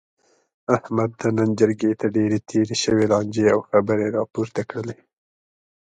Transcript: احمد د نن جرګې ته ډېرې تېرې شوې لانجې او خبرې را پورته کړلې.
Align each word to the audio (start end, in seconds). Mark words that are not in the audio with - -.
احمد 0.75 1.09
د 1.21 1.23
نن 1.37 1.49
جرګې 1.59 1.91
ته 1.99 2.05
ډېرې 2.15 2.37
تېرې 2.49 2.75
شوې 2.83 3.05
لانجې 3.11 3.45
او 3.53 3.59
خبرې 3.69 4.07
را 4.15 4.23
پورته 4.33 4.61
کړلې. 4.71 4.97